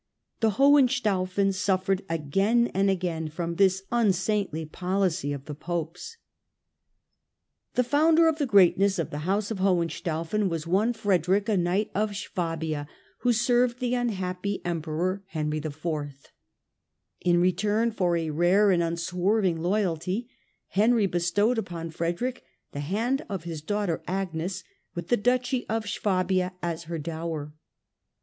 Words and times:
The 0.39 0.49
Hohen 0.57 0.87
staufens 0.87 1.57
suffered 1.59 2.03
again 2.09 2.71
and 2.73 2.89
again 2.89 3.27
from 3.29 3.53
this 3.57 3.83
unsaintly 3.91 4.65
policy 4.65 5.31
of 5.31 5.45
the 5.45 5.53
Popes. 5.53 6.17
1 7.75 7.85
8 7.85 7.85
STUPOR 7.85 7.85
MUNDI 7.85 7.85
The 7.85 7.89
founder 7.91 8.27
of 8.27 8.37
the 8.39 8.47
greatness 8.47 8.97
of 8.97 9.11
the 9.11 9.17
house 9.29 9.51
of 9.51 9.59
Hohen 9.59 9.89
staufen 9.89 10.49
was 10.49 10.65
one 10.65 10.93
Frederick, 10.93 11.47
a 11.47 11.55
knight 11.55 11.91
of 11.93 12.15
Suabia, 12.15 12.87
who 13.19 13.31
served 13.31 13.79
the 13.79 13.93
unhappy 13.93 14.59
Emperor, 14.65 15.21
Henry 15.27 15.59
IV. 15.59 15.85
In 17.19 17.39
return 17.39 17.91
for 17.91 18.17
a 18.17 18.31
rare 18.31 18.71
and 18.71 18.81
unswerving 18.81 19.61
loyalty, 19.61 20.27
Henry 20.69 21.05
bestowed 21.05 21.59
upon 21.59 21.91
Frederick 21.91 22.41
the 22.71 22.79
hand 22.79 23.23
of 23.29 23.43
his 23.43 23.61
daughter 23.61 24.01
Agnes, 24.07 24.63
with 24.95 25.09
the 25.09 25.15
Duchy 25.17 25.67
of 25.69 25.83
Suabia 25.85 26.53
as 26.63 26.85
her 26.85 26.97
dower. 26.97 27.53